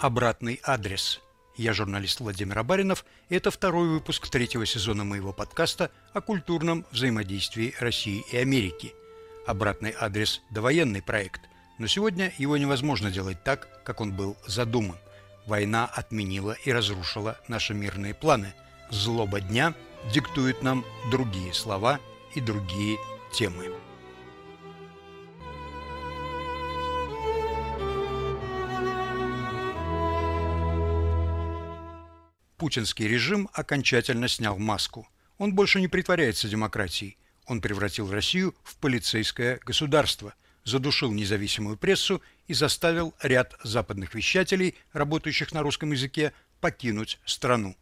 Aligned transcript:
Обратный 0.00 0.58
адрес. 0.64 1.20
Я 1.56 1.74
журналист 1.74 2.20
Владимир 2.20 2.58
Абаринов, 2.58 3.04
и 3.28 3.36
это 3.36 3.50
второй 3.50 3.86
выпуск 3.86 4.30
третьего 4.30 4.64
сезона 4.64 5.04
моего 5.04 5.34
подкаста 5.34 5.90
о 6.14 6.22
культурном 6.22 6.86
взаимодействии 6.90 7.74
России 7.78 8.24
и 8.32 8.38
Америки. 8.38 8.94
Обратный 9.46 9.94
адрес– 10.00 10.40
довоенный 10.50 11.02
проект, 11.02 11.42
но 11.78 11.86
сегодня 11.86 12.32
его 12.38 12.56
невозможно 12.56 13.10
делать 13.10 13.44
так, 13.44 13.68
как 13.84 14.00
он 14.00 14.14
был 14.14 14.38
задуман. 14.46 14.96
Война 15.44 15.84
отменила 15.84 16.56
и 16.64 16.72
разрушила 16.72 17.38
наши 17.46 17.74
мирные 17.74 18.14
планы. 18.14 18.54
Злоба 18.88 19.42
дня 19.42 19.74
диктует 20.14 20.62
нам 20.62 20.82
другие 21.10 21.52
слова 21.52 22.00
и 22.34 22.40
другие 22.40 22.96
темы. 23.34 23.66
Путинский 32.60 33.08
режим 33.08 33.48
окончательно 33.54 34.28
снял 34.28 34.58
маску. 34.58 35.08
Он 35.38 35.54
больше 35.54 35.80
не 35.80 35.88
притворяется 35.88 36.46
демократией. 36.46 37.16
Он 37.46 37.62
превратил 37.62 38.12
Россию 38.12 38.54
в 38.62 38.76
полицейское 38.76 39.58
государство, 39.64 40.34
задушил 40.64 41.10
независимую 41.10 41.78
прессу 41.78 42.20
и 42.48 42.52
заставил 42.52 43.14
ряд 43.22 43.56
западных 43.64 44.14
вещателей, 44.14 44.74
работающих 44.92 45.52
на 45.52 45.62
русском 45.62 45.92
языке, 45.92 46.34
покинуть 46.60 47.18
страну. 47.24 47.78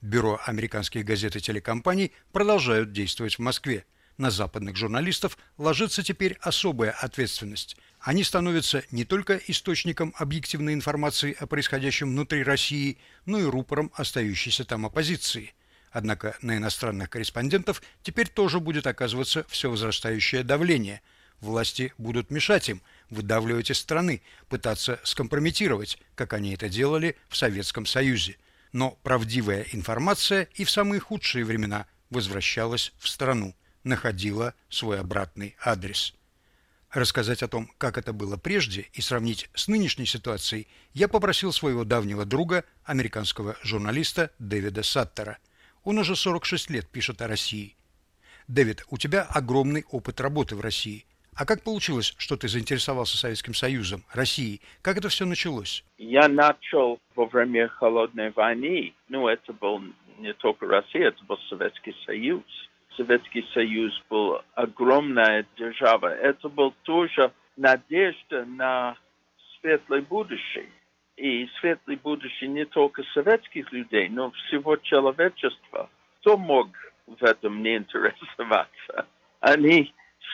Бюро 0.00 0.40
американских 0.46 1.04
газет 1.04 1.36
и 1.36 1.40
телекомпаний 1.42 2.12
продолжают 2.32 2.90
действовать 2.90 3.34
в 3.34 3.40
Москве. 3.40 3.84
На 4.18 4.30
западных 4.30 4.76
журналистов 4.76 5.38
ложится 5.58 6.02
теперь 6.02 6.38
особая 6.40 6.90
ответственность– 6.90 7.76
они 8.02 8.24
становятся 8.24 8.82
не 8.90 9.04
только 9.04 9.40
источником 9.46 10.12
объективной 10.18 10.74
информации 10.74 11.36
о 11.38 11.46
происходящем 11.46 12.10
внутри 12.10 12.42
России, 12.42 12.98
но 13.26 13.38
и 13.38 13.44
рупором 13.44 13.92
остающейся 13.94 14.64
там 14.64 14.84
оппозиции. 14.84 15.54
Однако 15.92 16.36
на 16.42 16.56
иностранных 16.56 17.10
корреспондентов 17.10 17.80
теперь 18.02 18.28
тоже 18.28 18.58
будет 18.58 18.88
оказываться 18.88 19.46
все 19.48 19.70
возрастающее 19.70 20.42
давление. 20.42 21.00
Власти 21.40 21.92
будут 21.96 22.30
мешать 22.30 22.68
им, 22.68 22.82
выдавливать 23.08 23.70
из 23.70 23.78
страны, 23.78 24.22
пытаться 24.48 24.98
скомпрометировать, 25.04 25.98
как 26.16 26.32
они 26.32 26.54
это 26.54 26.68
делали 26.68 27.16
в 27.28 27.36
Советском 27.36 27.86
Союзе. 27.86 28.36
Но 28.72 28.98
правдивая 29.04 29.64
информация 29.72 30.48
и 30.54 30.64
в 30.64 30.70
самые 30.72 30.98
худшие 30.98 31.44
времена 31.44 31.86
возвращалась 32.10 32.92
в 32.98 33.08
страну, 33.08 33.54
находила 33.84 34.54
свой 34.68 35.00
обратный 35.00 35.56
адрес. 35.64 36.14
Рассказать 36.92 37.42
о 37.42 37.48
том, 37.48 37.70
как 37.78 37.96
это 37.96 38.12
было 38.12 38.36
прежде, 38.36 38.88
и 38.92 39.00
сравнить 39.00 39.48
с 39.54 39.66
нынешней 39.66 40.04
ситуацией, 40.04 40.68
я 40.92 41.08
попросил 41.08 41.50
своего 41.50 41.84
давнего 41.84 42.26
друга, 42.26 42.64
американского 42.84 43.56
журналиста 43.62 44.30
Дэвида 44.38 44.82
Саттера. 44.82 45.38
Он 45.84 45.98
уже 45.98 46.16
46 46.16 46.68
лет 46.70 46.88
пишет 46.88 47.22
о 47.22 47.28
России. 47.28 47.76
Дэвид, 48.46 48.84
у 48.90 48.98
тебя 48.98 49.22
огромный 49.22 49.84
опыт 49.90 50.20
работы 50.20 50.54
в 50.54 50.60
России. 50.60 51.06
А 51.34 51.46
как 51.46 51.62
получилось, 51.62 52.14
что 52.18 52.36
ты 52.36 52.46
заинтересовался 52.46 53.16
Советским 53.16 53.54
Союзом, 53.54 54.04
Россией? 54.12 54.60
Как 54.82 54.98
это 54.98 55.08
все 55.08 55.24
началось? 55.24 55.82
Я 55.96 56.28
начал 56.28 57.00
во 57.16 57.24
время 57.24 57.68
Холодной 57.68 58.32
войны. 58.32 58.92
Ну, 59.08 59.28
это 59.28 59.54
был 59.54 59.80
не 60.18 60.34
только 60.34 60.66
Россия, 60.66 61.08
это 61.08 61.24
был 61.24 61.38
Советский 61.48 61.94
Союз. 62.04 62.44
Советский 62.96 63.46
Союз 63.54 63.92
был 64.10 64.40
огромная 64.54 65.46
держава. 65.56 66.14
Это 66.14 66.48
был 66.48 66.74
тоже 66.82 67.32
надежда 67.56 68.44
на 68.44 68.96
светлое 69.58 70.02
будущее. 70.02 70.68
И 71.16 71.48
светлое 71.60 71.96
будущее 71.96 72.48
не 72.48 72.64
только 72.64 73.02
советских 73.14 73.70
людей, 73.72 74.08
но 74.08 74.30
всего 74.30 74.76
человечества. 74.76 75.88
Кто 76.20 76.36
мог 76.36 76.68
в 77.06 77.22
этом 77.22 77.62
не 77.62 77.76
интересоваться? 77.76 79.06
Они 79.40 79.92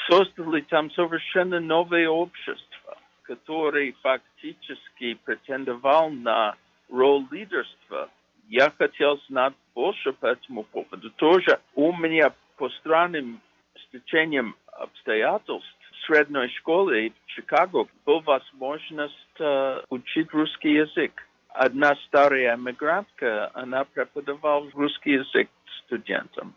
создали 0.09 0.61
там 0.63 0.91
совершенно 0.93 1.61
новое 1.61 2.09
общество, 2.09 2.97
которое 3.23 3.93
фактически 4.03 5.15
претендовал 5.25 6.11
на 6.11 6.55
роль 6.89 7.27
лидерства. 7.31 8.09
Я 8.49 8.73
хотел 8.79 9.21
знать 9.29 9.55
больше 9.75 10.13
по 10.13 10.27
этому 10.27 10.63
поводу. 10.65 11.11
Тоже 11.11 11.61
у 11.75 11.93
меня 11.93 12.33
по 12.59 12.69
странным 12.71 13.41
стечениям 13.87 14.57
обстоятельств 14.67 15.69
в 15.93 16.07
средней 16.07 16.49
школе 16.57 17.11
в 17.11 17.27
Чикаго 17.31 17.87
была 18.05 18.21
возможность 18.21 19.15
uh, 19.39 19.85
учить 19.89 20.31
русский 20.33 20.73
язык. 20.73 21.13
Одна 21.49 21.97
старая 22.07 22.57
эмигрантка, 22.57 23.51
она 23.55 23.85
преподавала 23.85 24.69
русский 24.75 25.13
язык 25.13 25.49
студентам. 25.85 26.55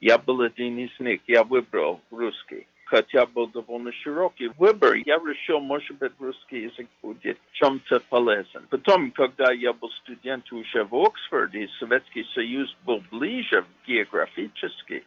Я 0.00 0.18
был 0.18 0.40
один 0.40 0.78
из 0.78 0.98
них, 0.98 1.20
я 1.26 1.44
выбрал 1.44 2.00
русский. 2.10 2.66
Хотя 2.86 3.24
был 3.24 3.46
довольно 3.46 3.90
широкий 3.92 4.48
выбор, 4.48 4.94
я 4.94 5.16
решил, 5.16 5.60
может 5.60 5.96
быть, 5.96 6.12
русский 6.18 6.64
язык 6.64 6.88
будет 7.00 7.38
чем-то 7.52 8.00
полезен. 8.00 8.66
Потом, 8.68 9.12
когда 9.12 9.50
я 9.52 9.72
был 9.72 9.90
студент 10.02 10.52
уже 10.52 10.84
в 10.84 10.94
Оксфорде, 10.94 11.68
Советский 11.78 12.24
Союз 12.34 12.76
был 12.84 13.02
ближе 13.10 13.64
географически, 13.86 15.04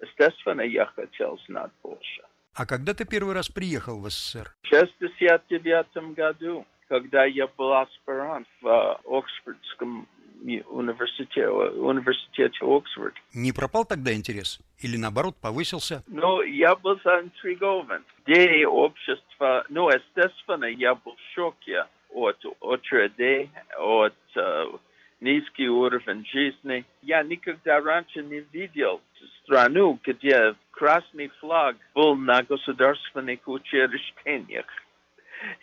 Естественно, 0.00 0.62
я 0.62 0.86
хотел 0.86 1.38
знать 1.46 1.70
больше. 1.82 2.22
А 2.54 2.66
когда 2.66 2.94
ты 2.94 3.04
первый 3.04 3.34
раз 3.34 3.48
приехал 3.48 4.00
в 4.00 4.08
СССР? 4.08 4.54
В 4.62 4.66
1969 4.72 6.14
году, 6.14 6.66
когда 6.88 7.24
я 7.24 7.48
был 7.48 7.72
аспирант 7.72 8.46
в 8.60 8.66
uh, 8.66 9.18
Оксфордском 9.18 10.06
университете, 10.44 11.48
университете 11.48 12.58
Оксфорд. 12.60 13.14
Не 13.32 13.52
пропал 13.52 13.84
тогда 13.84 14.12
интерес? 14.12 14.60
Или 14.78 14.96
наоборот 14.96 15.36
повысился? 15.40 16.04
Ну, 16.06 16.42
я 16.42 16.76
был 16.76 17.00
заинтригован. 17.02 18.04
Идеи 18.26 18.64
общества, 18.64 19.64
ну, 19.68 19.88
естественно, 19.88 20.66
я 20.66 20.94
был 20.94 21.16
в 21.16 21.34
шоке 21.34 21.86
от 22.10 22.38
очередей, 22.60 23.50
от 23.76 24.14
uh, 24.36 24.80
низкий 25.20 25.68
уровень 25.68 26.24
жизни. 26.26 26.84
Я 27.02 27.22
никогда 27.22 27.80
раньше 27.80 28.22
не 28.22 28.40
видел 28.52 29.00
страну, 29.42 29.98
где 30.02 30.54
красный 30.70 31.28
флаг 31.40 31.76
был 31.94 32.16
на 32.16 32.42
государственных 32.42 33.46
учреждениях, 33.46 34.66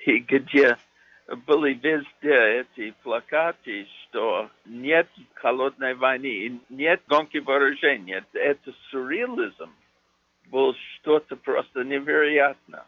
и 0.06 0.20
где 0.20 0.78
были 1.48 1.74
везде 1.74 2.66
эти 2.66 2.94
плакаты, 3.04 3.88
что 4.04 4.50
нет 4.66 5.08
холодной 5.36 5.94
войны, 5.96 6.60
нет 6.70 7.02
гонки 7.08 7.38
вооружения. 7.38 8.26
Это 8.34 8.74
сюрреализм 8.90 9.72
был 10.48 10.76
что-то 11.00 11.36
просто 11.38 11.84
невероятно. 11.84 12.86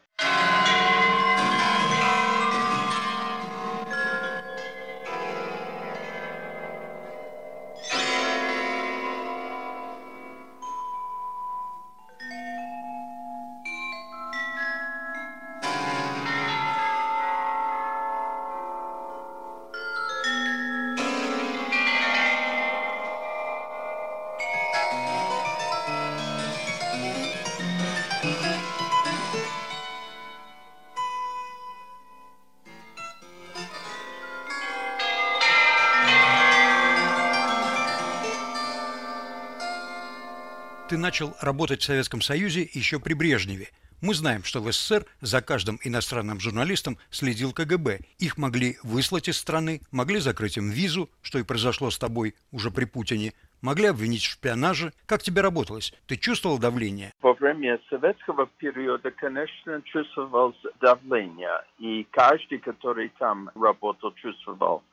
Ты 40.94 41.00
начал 41.00 41.36
работать 41.42 41.82
в 41.82 41.86
Советском 41.86 42.22
Союзе 42.22 42.70
еще 42.72 43.00
при 43.00 43.16
Брежневе. 43.16 43.70
Мы 44.00 44.14
знаем, 44.14 44.44
что 44.44 44.62
в 44.62 44.72
СССР 44.72 45.08
за 45.22 45.42
каждым 45.42 45.80
иностранным 45.84 46.40
журналистом 46.40 47.00
следил 47.10 47.52
КГБ. 47.52 48.02
Их 48.20 48.38
могли 48.38 48.78
выслать 48.84 49.28
из 49.28 49.40
страны, 49.40 49.82
могли 49.90 50.20
закрыть 50.20 50.58
им 50.58 50.70
визу, 50.70 51.10
что 51.24 51.40
и 51.40 51.44
произошло 51.44 51.90
с 51.90 51.98
тобой 51.98 52.36
уже 52.52 52.70
при 52.70 52.86
Путине, 52.86 53.34
могли 53.64 53.88
обвинить 53.88 54.22
в 54.22 54.30
шпионаже. 54.30 54.94
Как 55.08 55.24
тебе 55.24 55.42
работалось? 55.42 55.96
Ты 56.06 56.16
чувствовал 56.16 56.60
давление? 56.60 57.12
Во 57.24 57.34
время 57.34 57.80
советского 57.90 58.46
периода, 58.58 59.10
конечно, 59.10 59.82
чувствовал 59.82 60.56
давление. 60.80 61.64
И 61.80 62.06
каждый, 62.12 62.60
который 62.60 63.12
там 63.18 63.50
работал, 63.56 64.14
чувствовал 64.14 64.84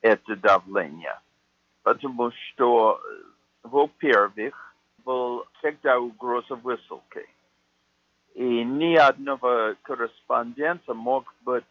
это 0.00 0.34
давление. 0.34 1.20
Потому 1.82 2.32
что, 2.32 3.02
во-первых, 3.62 4.71
всегда 5.58 5.98
угроза 5.98 6.54
высылки. 6.56 7.26
И 8.34 8.64
ни 8.64 8.94
одного 8.96 9.74
корреспондента 9.82 10.94
мог 10.94 11.32
быть 11.42 11.64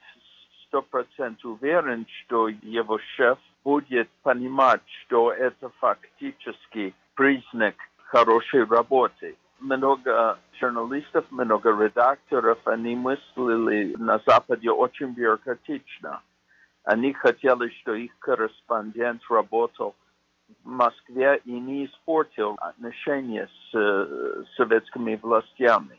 сто 0.68 0.82
процентов 0.82 1.44
уверен, 1.44 2.06
что 2.24 2.48
его 2.48 3.00
шеф 3.16 3.40
будет 3.64 4.10
понимать, 4.24 4.82
что 5.04 5.32
это 5.32 5.70
фактически 5.80 6.94
признак 7.16 7.76
хорошей 7.98 8.66
работы. 8.66 9.36
Много 9.60 10.40
журналистов, 10.60 11.26
много 11.30 11.72
редакторов, 11.72 12.60
они 12.66 12.96
мыслили 12.96 13.96
на 13.98 14.20
Западе 14.26 14.72
очень 14.72 15.14
бюрократично. 15.14 16.22
Они 16.84 17.14
хотели, 17.14 17.70
что 17.82 17.94
их 17.94 18.18
корреспондент 18.20 19.22
работал 19.30 19.96
Москве 20.64 21.42
и 21.46 21.52
не 21.52 21.86
испортил 21.86 22.58
отношения 22.60 23.48
с 23.48 23.76
э, 23.76 24.44
советскими 24.56 25.16
властями. 25.16 25.98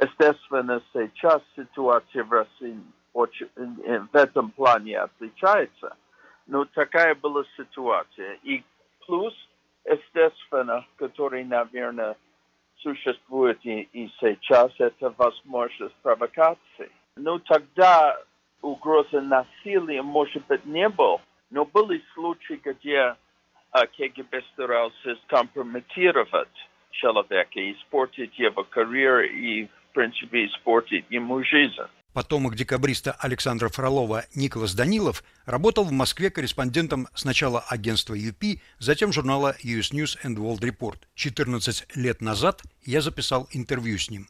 Естественно, 0.00 0.82
сейчас 0.92 1.42
ситуация 1.56 2.24
в 2.24 2.32
России 2.32 2.80
очень, 3.12 3.48
в 3.54 4.14
этом 4.14 4.50
плане 4.50 4.98
отличается. 4.98 5.96
Но 6.46 6.64
такая 6.64 7.14
была 7.14 7.44
ситуация. 7.56 8.38
И 8.42 8.62
плюс, 9.06 9.34
естественно, 9.84 10.86
который, 10.96 11.44
наверное, 11.44 12.16
существует 12.76 13.58
и, 13.64 13.82
и 13.92 14.10
сейчас, 14.20 14.72
это 14.78 15.12
возможность 15.16 15.94
провокации. 16.02 16.90
Но 17.16 17.38
тогда 17.38 18.18
угрозы 18.62 19.20
насилия, 19.20 20.02
может 20.02 20.46
быть, 20.46 20.64
не 20.64 20.88
было. 20.88 21.20
Но 21.50 21.64
были 21.64 22.02
случаи, 22.14 22.60
где 22.64 23.16
КГБ 23.72 24.42
старался 24.52 25.16
скомпрометировать 25.26 26.48
человека, 26.90 27.72
испортить 27.72 28.38
его 28.38 28.64
карьеру 28.64 29.24
и, 29.24 29.64
в 29.66 29.94
принципе, 29.94 30.46
испортить 30.46 31.04
ему 31.10 31.42
жизнь. 31.44 31.76
Потомок 32.12 32.56
декабриста 32.56 33.12
Александра 33.20 33.68
Фролова 33.68 34.24
Николас 34.34 34.74
Данилов 34.74 35.22
работал 35.50 35.84
в 35.84 35.92
Москве 35.92 36.30
корреспондентом 36.30 37.08
сначала 37.14 37.60
агентства 37.60 38.14
UP, 38.14 38.60
затем 38.78 39.12
журнала 39.12 39.56
US 39.62 39.92
News 39.92 40.16
and 40.24 40.36
World 40.36 40.60
Report. 40.60 40.96
14 41.14 41.84
лет 41.96 42.20
назад 42.20 42.62
я 42.84 43.00
записал 43.00 43.48
интервью 43.52 43.98
с 43.98 44.08
ним. 44.10 44.28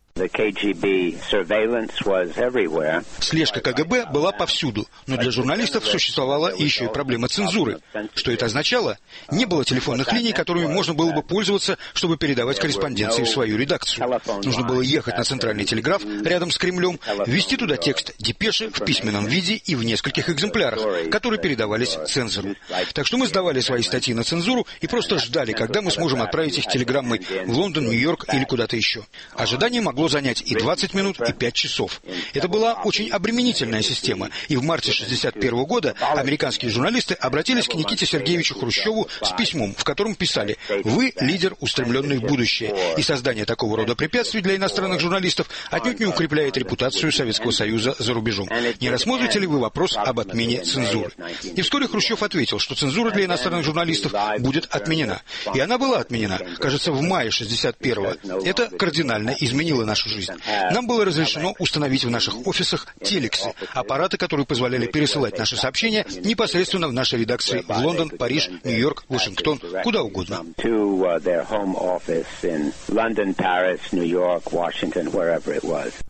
Слежка 3.20 3.60
КГБ 3.60 4.06
была 4.12 4.32
повсюду, 4.32 4.86
но 5.06 5.16
для 5.16 5.30
журналистов 5.30 5.86
существовала 5.86 6.52
еще 6.54 6.86
и 6.86 6.88
проблема 6.88 7.28
цензуры. 7.28 7.78
Что 8.14 8.32
это 8.32 8.46
означало? 8.46 8.98
Не 9.30 9.46
было 9.46 9.64
телефонных 9.64 10.12
линий, 10.12 10.32
которыми 10.32 10.66
можно 10.66 10.94
было 10.94 11.12
бы 11.12 11.22
пользоваться, 11.22 11.78
чтобы 11.94 12.18
передавать 12.18 12.58
корреспонденции 12.58 13.22
в 13.22 13.28
свою 13.30 13.56
редакцию. 13.56 14.20
Нужно 14.44 14.64
было 14.64 14.82
ехать 14.82 15.16
на 15.16 15.24
центральный 15.24 15.64
телеграф 15.64 16.02
рядом 16.24 16.50
с 16.50 16.58
Кремлем, 16.58 16.98
ввести 17.26 17.56
туда 17.56 17.76
текст 17.76 18.12
депеши 18.18 18.68
в 18.68 18.84
письменном 18.84 19.26
виде 19.26 19.54
и 19.54 19.74
в 19.74 19.84
нескольких 19.84 20.28
экземплярах, 20.28 20.80
которые 21.10 21.40
передавались 21.40 21.98
цензору. 22.06 22.54
Так 22.94 23.06
что 23.06 23.18
мы 23.18 23.26
сдавали 23.26 23.60
свои 23.60 23.82
статьи 23.82 24.14
на 24.14 24.24
цензуру 24.24 24.66
и 24.80 24.86
просто 24.86 25.18
ждали, 25.18 25.52
когда 25.52 25.82
мы 25.82 25.90
сможем 25.90 26.22
отправить 26.22 26.58
их 26.58 26.66
телеграммой 26.66 27.20
в 27.46 27.52
Лондон, 27.52 27.88
Нью-Йорк 27.88 28.26
или 28.32 28.44
куда-то 28.44 28.76
еще. 28.76 29.04
Ожидание 29.34 29.80
могло 29.80 30.08
занять 30.08 30.42
и 30.42 30.54
20 30.54 30.94
минут, 30.94 31.20
и 31.20 31.32
5 31.32 31.54
часов. 31.54 32.00
Это 32.34 32.48
была 32.48 32.74
очень 32.84 33.10
обременительная 33.10 33.82
система, 33.82 34.30
и 34.48 34.56
в 34.56 34.62
марте 34.62 34.92
1961 34.92 35.64
года 35.64 35.94
американские 36.00 36.70
журналисты 36.70 37.14
обратились 37.14 37.66
к 37.66 37.74
Никите 37.74 38.06
Сергеевичу 38.06 38.58
Хрущеву 38.58 39.08
с 39.22 39.32
письмом, 39.32 39.74
в 39.76 39.84
котором 39.84 40.14
писали 40.14 40.56
«Вы 40.84 41.12
лидер, 41.20 41.56
устремленный 41.60 42.18
в 42.18 42.22
будущее, 42.22 42.74
и 42.96 43.02
создание 43.02 43.44
такого 43.44 43.76
рода 43.76 43.94
препятствий 43.94 44.40
для 44.40 44.56
иностранных 44.56 45.00
журналистов 45.00 45.48
отнюдь 45.70 46.00
не 46.00 46.06
укрепляет 46.06 46.56
репутацию 46.56 47.12
Советского 47.12 47.50
Союза 47.50 47.94
за 47.98 48.14
рубежом. 48.14 48.48
Не 48.80 48.90
рассмотрите 48.90 49.38
ли 49.38 49.46
вы 49.46 49.58
вопрос 49.58 49.96
об 49.96 50.20
отмене 50.20 50.62
цензуры?» 50.62 50.99
И 51.42 51.62
вскоре 51.62 51.86
Хрущев 51.88 52.22
ответил, 52.22 52.58
что 52.58 52.74
цензура 52.74 53.10
для 53.10 53.24
иностранных 53.24 53.64
журналистов 53.64 54.12
будет 54.38 54.66
отменена. 54.70 55.22
И 55.54 55.60
она 55.60 55.78
была 55.78 55.98
отменена, 55.98 56.38
кажется, 56.58 56.92
в 56.92 57.00
мае 57.02 57.30
61-го. 57.30 58.40
Это 58.44 58.68
кардинально 58.68 59.34
изменило 59.38 59.84
нашу 59.84 60.08
жизнь. 60.08 60.32
Нам 60.72 60.86
было 60.86 61.04
разрешено 61.04 61.54
установить 61.58 62.04
в 62.04 62.10
наших 62.10 62.46
офисах 62.46 62.86
телексы, 63.02 63.52
аппараты, 63.72 64.16
которые 64.16 64.46
позволяли 64.46 64.86
пересылать 64.86 65.38
наши 65.38 65.56
сообщения 65.56 66.06
непосредственно 66.24 66.88
в 66.88 66.92
наши 66.92 67.16
редакции 67.16 67.64
в 67.66 67.78
Лондон, 67.78 68.10
Париж, 68.10 68.50
Нью-Йорк, 68.64 69.04
Вашингтон, 69.08 69.60
куда 69.82 70.02
угодно. 70.02 70.44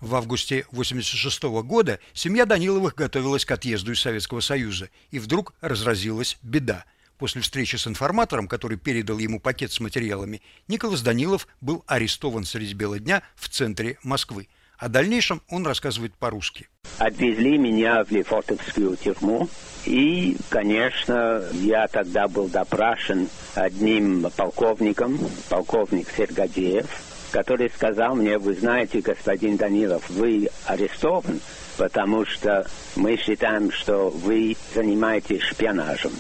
В 0.01 0.15
августе 0.15 0.67
86 0.73 1.43
года 1.43 1.99
семья 2.13 2.47
Даниловых 2.47 2.95
готовилась 2.95 3.45
к 3.45 3.51
отъезду 3.51 3.93
из 3.93 4.01
Советского 4.01 4.41
Союза, 4.41 4.70
и 5.11 5.19
вдруг 5.19 5.55
разразилась 5.61 6.39
беда– 6.43 6.85
После 7.21 7.43
встречи 7.43 7.77
с 7.77 7.87
информатором, 7.87 8.49
который 8.49 8.79
передал 8.79 9.19
ему 9.19 9.41
пакет 9.41 9.71
с 9.73 9.79
материалами, 9.79 10.41
Николас 10.69 11.03
Данилов 11.03 11.49
был 11.61 11.85
арестован 11.87 12.45
среди 12.45 12.73
бела 12.73 12.99
дня 12.99 13.23
в 13.37 13.51
центре 13.51 13.99
Москвы. 14.03 14.49
О 14.79 14.89
дальнейшем 14.89 15.43
он 15.51 15.67
рассказывает 15.67 16.15
по-русски. 16.15 16.71
Отвезли 16.97 17.59
меня 17.59 18.03
в 18.05 18.11
Лефортовскую 18.11 18.97
тюрьму. 18.97 19.51
И, 19.85 20.39
конечно, 20.49 21.45
я 21.53 21.89
тогда 21.89 22.27
был 22.27 22.49
допрашен 22.49 23.29
одним 23.55 24.31
полковником, 24.35 25.19
полковник 25.51 26.09
Сергадеев, 26.17 26.87
который 27.33 27.69
сказал 27.69 28.15
мне, 28.15 28.39
вы 28.39 28.55
знаете, 28.55 29.03
господин 29.03 29.59
Данилов, 29.59 30.09
вы 30.09 30.49
арестован, 30.65 31.43
потому 31.81 32.27
что 32.27 32.67
мы 32.95 33.17
считаем, 33.17 33.73
что 33.73 34.11
вы 34.11 34.55
занимаетесь 34.75 35.41
шпионажем. 35.41 36.13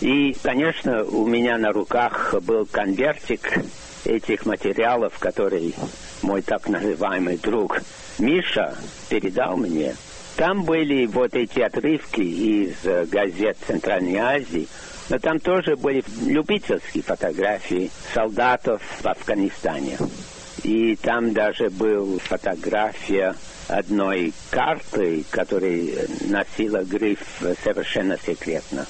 И, 0.00 0.34
конечно, 0.42 1.04
у 1.04 1.26
меня 1.26 1.58
на 1.58 1.70
руках 1.70 2.34
был 2.40 2.64
конвертик 2.64 3.58
этих 4.06 4.46
материалов, 4.46 5.18
который 5.18 5.74
мой 6.22 6.40
так 6.40 6.66
называемый 6.66 7.36
друг 7.36 7.82
Миша 8.18 8.74
передал 9.10 9.58
мне. 9.58 9.94
Там 10.36 10.64
были 10.64 11.04
вот 11.04 11.34
эти 11.34 11.60
отрывки 11.60 12.22
из 12.22 12.74
э, 12.84 13.04
газет 13.04 13.58
Центральной 13.66 14.16
Азии, 14.16 14.66
но 15.10 15.18
там 15.18 15.40
тоже 15.40 15.76
были 15.76 16.02
любительские 16.22 17.02
фотографии 17.02 17.90
солдатов 18.14 18.80
в 19.02 19.06
Афганистане. 19.06 19.98
И 20.62 20.96
там 20.96 21.34
даже 21.34 21.68
была 21.68 22.18
фотография 22.18 23.34
одной 23.68 24.32
карты, 24.50 25.24
которая 25.30 26.06
носила 26.22 26.84
гриф 26.84 27.20
«Совершенно 27.62 28.18
секретно». 28.18 28.86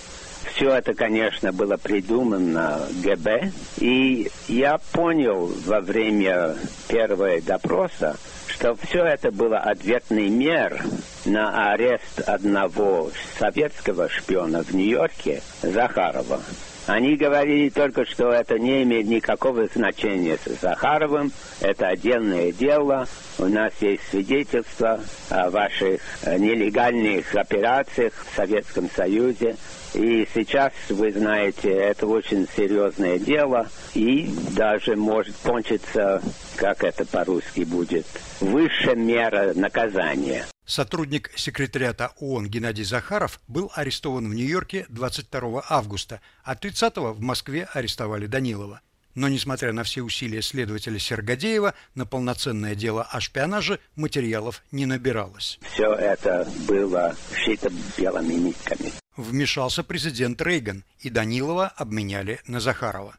Все 0.55 0.71
это, 0.73 0.95
конечно, 0.95 1.53
было 1.53 1.77
придумано 1.77 2.81
ГБ. 3.03 3.51
И 3.79 4.31
я 4.49 4.79
понял 4.93 5.53
во 5.67 5.81
время 5.81 6.57
первого 6.89 7.41
допроса, 7.43 8.17
что 8.49 8.75
все 8.75 9.05
это 9.05 9.31
было 9.31 9.59
ответный 9.59 10.29
мер 10.29 10.83
на 11.27 11.73
арест 11.73 12.21
одного 12.25 13.11
советского 13.39 14.09
шпиона 14.09 14.63
в 14.63 14.73
Нью-Йорке, 14.73 15.43
Захарова. 15.63 16.41
Они 16.87 17.17
говорили 17.17 17.69
только, 17.69 18.05
что 18.05 18.31
это 18.31 18.59
не 18.59 18.85
имеет 18.85 19.07
никакого 19.07 19.67
значения 19.67 20.39
с 20.45 20.61
Захаровым, 20.61 21.33
это 21.61 21.89
отдельное 21.89 22.53
дело, 22.53 23.09
у 23.39 23.47
нас 23.47 23.73
есть 23.81 24.05
свидетельства 24.09 25.01
о 25.29 25.51
ваших 25.51 26.01
нелегальных 26.25 27.35
операциях 27.35 28.13
в 28.15 28.37
Советском 28.37 28.89
Союзе, 28.95 29.57
и 29.95 30.29
сейчас, 30.33 30.73
вы 30.89 31.11
знаете, 31.11 31.73
это 31.73 32.07
очень 32.07 32.47
серьезное 32.57 33.19
дело, 33.19 33.67
и 33.95 34.31
даже 34.55 34.95
может 34.95 35.35
кончиться, 35.43 36.23
как 36.55 36.85
это 36.85 37.05
по-русски 37.05 37.63
будет, 37.63 38.07
высшая 38.41 38.95
мера 38.95 39.53
наказания. 39.55 40.45
Сотрудник 40.67 41.31
секретариата 41.37 42.13
ООН 42.19 42.49
Геннадий 42.49 42.83
Захаров 42.83 43.41
был 43.47 43.71
арестован 43.75 44.29
в 44.29 44.35
Нью-Йорке 44.35 44.87
22 44.89 45.65
августа, 45.69 46.21
а 46.43 46.57
30 46.57 46.97
в 46.97 47.21
Москве 47.21 47.69
арестовали 47.73 48.27
Данилова. 48.27 48.81
Но, 49.15 49.29
несмотря 49.29 49.73
на 49.73 49.85
все 49.85 50.03
усилия 50.03 50.43
следователя 50.43 50.99
Сергадеева, 50.99 51.75
на 51.95 52.05
полноценное 52.05 52.75
дело 52.75 53.05
о 53.05 53.21
шпионаже 53.21 53.79
материалов 53.95 54.63
не 54.73 54.87
набиралось. 54.87 55.61
Все 55.73 55.95
это 55.95 56.47
было 56.67 57.15
шито 57.33 57.71
белыми 57.97 58.35
нитками. 58.35 58.93
Вмешался 59.17 59.85
президент 59.85 60.43
Рейган, 60.43 60.85
и 60.99 61.11
Данилова 61.11 61.69
обменяли 61.77 62.41
на 62.49 62.59
Захарова. 62.59 63.17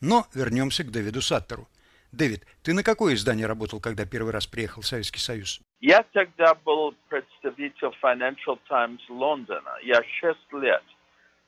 Но 0.00 0.28
вернемся 0.34 0.84
к 0.84 0.90
Дэвиду 0.90 1.22
Саттеру. 1.22 1.66
Дэвид, 2.16 2.46
ты 2.62 2.72
на 2.72 2.82
какое 2.82 3.14
издание 3.14 3.46
работал, 3.46 3.80
когда 3.80 4.06
первый 4.06 4.32
раз 4.32 4.46
приехал 4.46 4.82
в 4.82 4.86
Советский 4.86 5.20
Союз? 5.20 5.60
Я 5.80 6.04
тогда 6.12 6.54
был 6.54 6.94
представитель 7.08 7.92
Financial 8.02 8.58
Times 8.68 9.00
Лондона. 9.08 9.76
Я 9.82 10.02
шесть 10.20 10.52
лет 10.52 10.82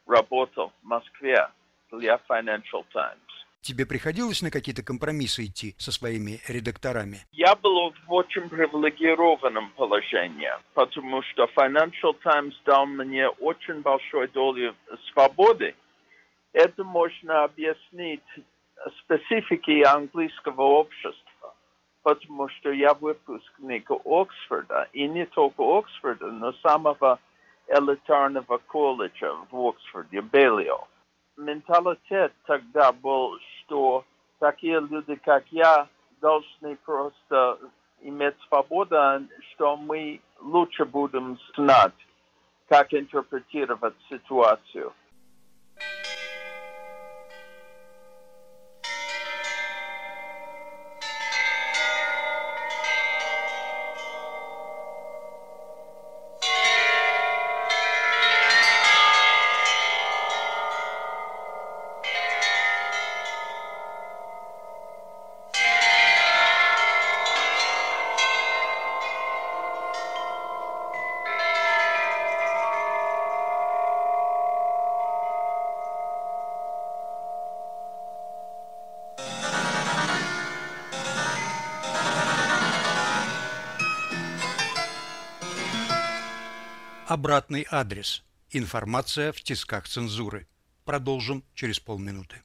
работал 0.06 0.72
в 0.82 0.86
Москве 0.86 1.48
для 1.90 2.20
Financial 2.28 2.84
Times. 2.92 3.20
Тебе 3.62 3.84
приходилось 3.84 4.42
на 4.42 4.50
какие-то 4.50 4.84
компромиссы 4.84 5.44
идти 5.44 5.74
со 5.76 5.90
своими 5.90 6.40
редакторами? 6.46 7.26
Я 7.32 7.56
был 7.56 7.92
в 8.06 8.12
очень 8.12 8.48
привилегированном 8.48 9.70
положении, 9.70 10.52
потому 10.74 11.22
что 11.22 11.50
Financial 11.56 12.14
Times 12.22 12.54
дал 12.64 12.86
мне 12.86 13.28
очень 13.28 13.80
большую 13.80 14.28
долю 14.28 14.76
свободы. 15.10 15.74
Это 16.52 16.84
можно 16.84 17.42
объяснить 17.42 18.22
спецификой 19.00 19.82
английского 19.82 20.62
общества, 20.62 21.54
потому 22.02 22.48
что 22.48 22.70
я 22.70 22.94
выпускник 22.94 23.90
Оксфорда, 23.90 24.88
и 24.92 25.08
не 25.08 25.26
только 25.26 25.62
Оксфорда, 25.78 26.30
но 26.30 26.52
самого 26.54 27.18
элитарного 27.68 28.58
колледжа 28.58 29.34
в 29.50 29.68
Оксфорде, 29.68 30.20
Белио. 30.20 30.86
Менталитет 31.36 32.32
тогда 32.46 32.92
был, 32.92 33.38
что 33.60 34.04
такие 34.38 34.80
люди, 34.80 35.16
как 35.16 35.44
я, 35.50 35.88
должны 36.20 36.76
просто 36.76 37.58
иметь 38.00 38.34
свободу, 38.48 38.96
что 39.52 39.76
мы 39.76 40.20
лучше 40.40 40.84
будем 40.84 41.38
знать, 41.54 41.94
как 42.68 42.94
интерпретировать 42.94 43.94
ситуацию. 44.08 44.92
Обратный 87.16 87.66
адрес. 87.70 88.22
Информация 88.50 89.32
в 89.32 89.40
тисках 89.40 89.88
цензуры. 89.88 90.46
Продолжим 90.84 91.44
через 91.54 91.80
полминуты. 91.80 92.42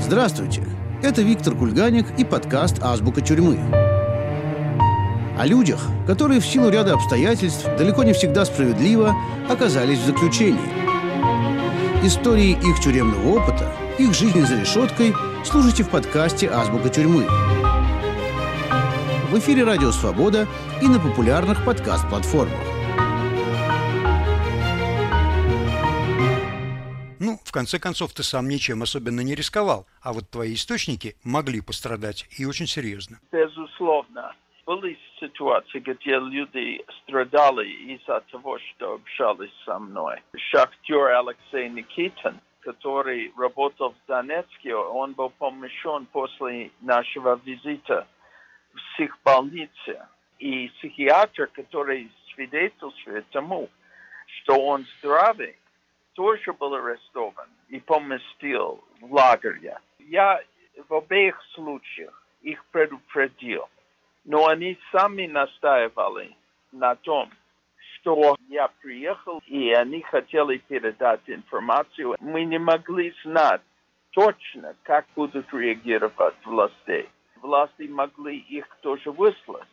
Здравствуйте. 0.00 0.62
Это 1.02 1.22
Виктор 1.22 1.56
Кульганик 1.56 2.06
и 2.16 2.24
подкаст 2.24 2.78
«Азбука 2.84 3.20
тюрьмы». 3.20 3.58
О 5.36 5.44
людях, 5.44 5.80
которые 6.06 6.40
в 6.40 6.46
силу 6.46 6.68
ряда 6.70 6.94
обстоятельств 6.94 7.64
далеко 7.76 8.04
не 8.04 8.12
всегда 8.12 8.44
справедливо 8.44 9.12
оказались 9.48 9.98
в 9.98 10.06
заключении. 10.06 10.70
Истории 12.06 12.52
их 12.52 12.80
тюремного 12.80 13.40
опыта, 13.40 13.74
их 13.98 14.14
жизни 14.14 14.42
за 14.42 14.60
решеткой 14.60 15.16
слушайте 15.44 15.82
в 15.82 15.90
подкасте 15.90 16.48
«Азбука 16.48 16.90
тюрьмы» 16.90 17.26
в 19.28 19.38
эфире 19.38 19.64
«Радио 19.64 19.90
Свобода» 19.90 20.46
и 20.82 20.88
на 20.88 20.98
популярных 20.98 21.62
подкаст-платформах. 21.62 22.56
Ну, 27.20 27.38
в 27.44 27.52
конце 27.52 27.78
концов, 27.78 28.14
ты 28.14 28.22
сам 28.22 28.48
ничем 28.48 28.82
особенно 28.82 29.20
не 29.20 29.34
рисковал, 29.34 29.86
а 30.00 30.14
вот 30.14 30.30
твои 30.30 30.54
источники 30.54 31.14
могли 31.24 31.60
пострадать 31.60 32.26
и 32.38 32.46
очень 32.46 32.66
серьезно. 32.66 33.20
Безусловно. 33.30 34.34
Были 34.64 34.98
ситуации, 35.20 35.80
где 35.80 36.18
люди 36.18 36.82
страдали 37.02 37.68
из-за 37.68 38.22
того, 38.32 38.58
что 38.58 38.94
общались 38.94 39.52
со 39.66 39.78
мной. 39.78 40.22
Шахтер 40.36 41.06
Алексей 41.08 41.68
Никитин, 41.68 42.40
который 42.60 43.30
работал 43.36 43.90
в 43.90 44.08
Донецке, 44.08 44.74
он 44.74 45.12
был 45.12 45.30
помещен 45.38 46.06
после 46.12 46.70
нашего 46.80 47.38
визита 47.44 48.06
психбольнице. 48.74 50.06
И 50.38 50.68
психиатр, 50.78 51.48
который 51.48 52.10
свидетельствует 52.34 53.28
тому, 53.30 53.68
что 54.26 54.54
он 54.54 54.86
здравый, 54.98 55.56
тоже 56.14 56.52
был 56.52 56.74
арестован 56.74 57.48
и 57.68 57.80
поместил 57.80 58.82
в 59.00 59.12
лагерь. 59.12 59.74
Я 59.98 60.40
в 60.88 60.94
обеих 60.94 61.40
случаях 61.54 62.22
их 62.42 62.64
предупредил, 62.66 63.68
но 64.24 64.46
они 64.46 64.78
сами 64.92 65.26
настаивали 65.26 66.36
на 66.72 66.94
том, 66.96 67.30
что 67.94 68.36
я 68.48 68.68
приехал, 68.80 69.42
и 69.46 69.72
они 69.72 70.02
хотели 70.02 70.58
передать 70.58 71.20
информацию. 71.26 72.16
Мы 72.20 72.44
не 72.44 72.58
могли 72.58 73.14
знать 73.24 73.62
точно, 74.10 74.74
как 74.82 75.06
будут 75.14 75.52
реагировать 75.52 76.34
власти 76.44 77.08
власти 77.42 77.82
могли 77.88 78.38
их 78.38 78.66
тоже 78.80 79.10
выслать. 79.10 79.68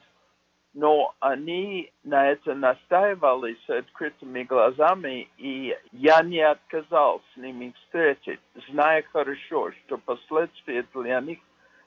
Но 0.73 1.15
они 1.21 1.89
на 2.03 2.31
это 2.31 2.53
настаивали 2.53 3.57
с 3.65 3.69
открытыми 3.69 4.43
глазами, 4.43 5.29
и 5.37 5.73
я 5.93 6.21
не 6.21 6.41
отказал 6.41 7.21
с 7.33 7.37
ними 7.37 7.73
встретить, 7.77 8.41
зная 8.67 9.03
хорошо, 9.13 9.71
что 9.71 9.97
последствия 9.97 10.85
для 10.93 11.21
них 11.21 11.39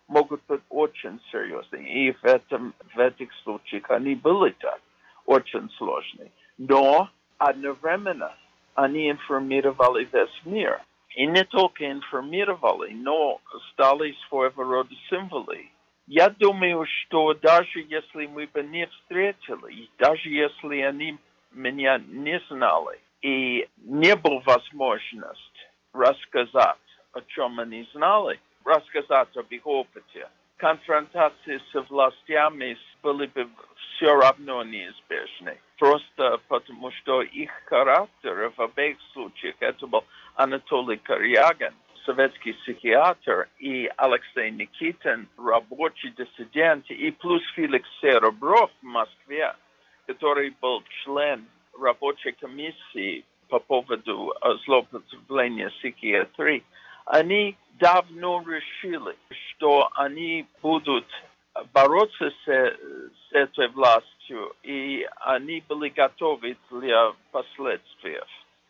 могут 0.07 0.41
быть 0.49 0.63
очень 0.71 1.21
серьезные. 1.31 2.09
И 2.09 2.13
в, 2.13 2.25
этом, 2.25 2.75
в 2.95 2.99
этих 2.99 3.31
случаях 3.45 3.91
они 3.91 4.15
были 4.15 4.55
так, 4.59 4.81
очень 5.27 5.69
сложные. 5.77 6.33
Но 6.57 7.11
одновременно 7.37 8.35
они 8.75 9.11
информировали 9.11 10.09
весь 10.11 10.45
мир. 10.47 10.81
И 11.17 11.27
не 11.27 11.45
только 11.45 11.91
информировали, 11.91 12.93
но 12.93 13.41
стали 13.71 14.17
своего 14.29 14.63
рода 14.63 14.95
символы. 15.09 15.71
Я 16.07 16.31
думаю, 16.31 16.87
что 16.87 17.35
даже 17.35 17.85
если 17.89 18.27
мы 18.27 18.47
бы 18.47 18.63
не 18.63 18.87
встретились, 18.87 19.91
даже 19.99 20.29
если 20.29 20.81
они 20.81 21.19
меня 21.53 21.99
не 21.99 22.41
знали, 22.49 23.01
и 23.21 23.69
не 23.79 24.17
была 24.17 24.41
возможность 24.41 25.69
рассказать, 25.93 26.79
о 27.13 27.21
чем 27.23 27.59
они 27.59 27.89
знали, 27.93 28.41
рассказать 28.65 29.37
об 29.37 29.47
их 29.51 29.67
опыте, 29.67 30.29
конфронтации 30.57 31.61
с 31.73 31.89
властями 31.89 32.77
были 33.03 33.27
бы 33.27 33.49
все 33.77 34.15
равно 34.15 34.63
неизбежны. 34.65 35.59
Просто 35.79 36.41
потому, 36.49 36.91
что 36.93 37.23
их 37.23 37.51
характер 37.67 38.53
в 38.57 38.61
обеих 38.61 38.99
случаях, 39.13 39.57
это 39.61 39.87
был 39.87 40.05
Анатолий 40.39 40.99
Корягин, 40.99 41.75
советский 42.07 42.53
психиатр, 42.53 43.49
и 43.59 43.91
Алексей 43.97 44.53
Никитин, 44.53 45.29
рабочий 45.37 46.11
диссидент, 46.11 46.89
и 46.91 47.11
плюс 47.11 47.43
Феликс 47.57 47.89
Серебров 48.01 48.71
в 48.81 48.85
Москве, 48.87 49.57
который 50.07 50.55
был 50.63 50.85
член 51.03 51.45
рабочей 51.77 52.31
комиссии 52.33 53.25
по 53.49 53.59
поводу 53.59 54.33
злоупотребления 54.65 55.71
психиатрии, 55.71 56.63
они 57.07 57.57
давно 57.81 58.41
решили, 58.47 59.17
что 59.31 59.89
они 59.95 60.47
будут 60.63 61.07
бороться 61.73 62.31
с, 62.31 62.47
с 62.47 63.33
этой 63.33 63.69
властью, 63.71 64.55
и 64.63 65.05
они 65.21 65.65
были 65.69 65.89
готовы 65.89 66.57
для 66.71 67.13
последствий. 67.33 68.21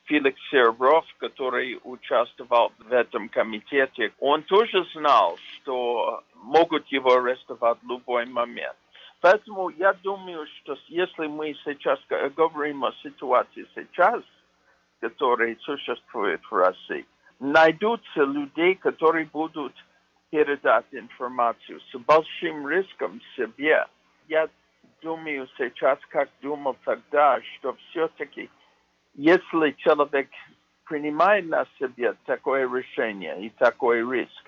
Феликс 0.08 0.40
Сербров, 0.50 1.04
который 1.18 1.78
участвовал 1.84 2.72
в 2.78 2.92
этом 2.92 3.28
комитете, 3.28 4.12
он 4.18 4.42
тоже 4.42 4.84
знал, 4.94 5.38
что 5.54 6.24
могут 6.42 6.86
его 6.88 7.16
арестовать 7.16 7.78
в 7.82 7.88
любой 7.88 8.24
момент. 8.24 8.76
Поэтому 9.20 9.68
я 9.68 9.92
думаю, 9.92 10.46
что 10.46 10.76
если 10.88 11.26
мы 11.26 11.54
сейчас 11.64 12.00
говорим 12.34 12.84
о 12.84 12.92
ситуации 13.02 13.66
сейчас, 13.74 14.22
которая 15.00 15.56
существует 15.60 16.40
в 16.50 16.54
России, 16.54 17.04
найдутся 17.38 18.22
людей, 18.22 18.76
которые 18.76 19.26
будут 19.26 19.74
передать 20.30 20.86
информацию 20.92 21.80
с 21.80 21.98
большим 21.98 22.68
риском 22.68 23.20
себе. 23.36 23.86
Я 24.28 24.48
думаю 25.02 25.48
сейчас, 25.56 25.98
как 26.08 26.30
думал 26.40 26.76
тогда, 26.84 27.40
что 27.56 27.76
все-таки 27.90 28.50
если 29.18 29.72
человек 29.72 30.28
принимает 30.84 31.46
на 31.48 31.66
себя 31.78 32.14
такое 32.24 32.72
решение 32.72 33.44
и 33.44 33.50
такой 33.50 34.00
риск, 34.00 34.44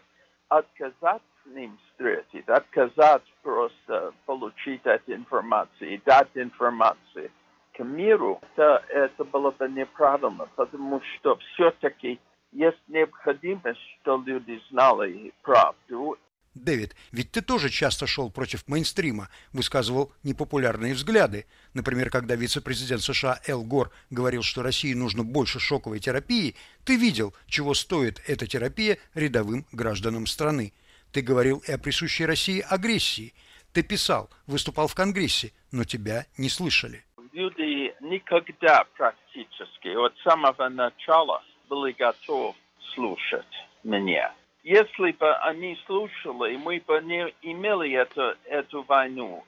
отказать 0.48 1.22
с 1.42 1.46
ним 1.48 1.76
встретить, 1.88 2.48
отказать 2.48 3.24
просто 3.42 4.14
получить 4.26 4.82
эту 4.84 5.12
информацию 5.12 6.00
дать 6.06 6.28
информацию 6.34 7.32
к 7.72 7.80
миру, 7.80 8.40
это, 8.54 8.84
это 8.88 9.24
было 9.24 9.50
бы 9.50 9.68
неправильно, 9.68 10.46
потому 10.54 11.02
что 11.02 11.36
все-таки 11.36 12.20
есть 12.52 12.82
необходимость, 12.86 13.80
что 14.00 14.22
люди 14.24 14.62
знали 14.70 15.32
правду. 15.42 16.16
Дэвид, 16.54 16.96
ведь 17.12 17.30
ты 17.30 17.42
тоже 17.42 17.70
часто 17.70 18.06
шел 18.06 18.30
против 18.30 18.66
мейнстрима, 18.66 19.28
высказывал 19.52 20.12
непопулярные 20.24 20.94
взгляды. 20.94 21.46
Например, 21.74 22.10
когда 22.10 22.34
вице-президент 22.34 23.02
США 23.02 23.40
Эл 23.46 23.62
Гор 23.62 23.92
говорил, 24.10 24.42
что 24.42 24.62
России 24.62 24.92
нужно 24.92 25.22
больше 25.22 25.60
шоковой 25.60 26.00
терапии, 26.00 26.56
ты 26.84 26.96
видел, 26.96 27.34
чего 27.46 27.74
стоит 27.74 28.20
эта 28.26 28.48
терапия 28.48 28.98
рядовым 29.14 29.64
гражданам 29.70 30.26
страны. 30.26 30.72
Ты 31.12 31.22
говорил 31.22 31.62
и 31.66 31.72
о 31.72 31.78
присущей 31.78 32.26
России 32.26 32.64
агрессии. 32.68 33.32
Ты 33.72 33.84
писал, 33.84 34.28
выступал 34.46 34.88
в 34.88 34.94
Конгрессе, 34.94 35.52
но 35.70 35.84
тебя 35.84 36.26
не 36.36 36.48
слышали. 36.48 37.04
Люди 37.32 37.94
никогда 38.00 38.84
практически 38.96 39.88
от 39.88 40.16
самого 40.24 40.68
начала 40.68 41.44
были 41.68 41.92
готовы 41.92 42.54
слушать 42.92 43.46
меня. 43.84 44.34
Если 44.62 45.12
бы 45.12 45.32
они 45.36 45.78
слушали, 45.86 46.56
мы 46.56 46.82
бы 46.86 47.00
не 47.02 47.34
имели 47.40 47.92
эту, 47.92 48.36
эту 48.44 48.82
войну, 48.82 49.42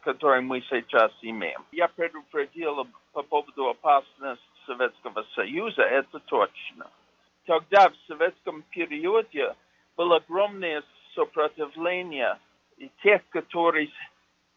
которую 0.00 0.42
мы 0.42 0.60
сейчас 0.62 1.12
имеем. 1.22 1.64
Я 1.70 1.86
предупредил 1.88 2.88
по 3.12 3.22
поводу 3.22 3.68
опасности 3.68 4.44
Советского 4.66 5.24
Союза, 5.34 5.82
это 5.82 6.18
точно. 6.20 6.90
Тогда 7.46 7.88
в 7.88 7.94
советском 8.08 8.62
периоде 8.70 9.54
было 9.96 10.16
огромное 10.16 10.82
сопротивление 11.14 12.38
тех, 13.02 13.22
которые 13.28 13.90